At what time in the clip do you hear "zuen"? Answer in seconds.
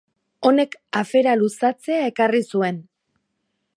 2.57-2.81